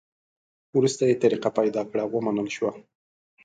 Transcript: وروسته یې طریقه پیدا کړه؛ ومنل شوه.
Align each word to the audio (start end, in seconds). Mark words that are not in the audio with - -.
وروسته 0.77 1.03
یې 1.09 1.19
طریقه 1.23 1.49
پیدا 1.59 1.81
کړه؛ 1.89 2.03
ومنل 2.07 2.47
شوه. 2.55 2.71